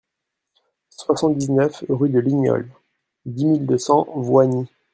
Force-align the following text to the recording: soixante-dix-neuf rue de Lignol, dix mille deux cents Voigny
soixante-dix-neuf 0.89 1.83
rue 1.87 2.09
de 2.09 2.17
Lignol, 2.17 2.67
dix 3.27 3.45
mille 3.45 3.67
deux 3.67 3.77
cents 3.77 4.07
Voigny 4.15 4.67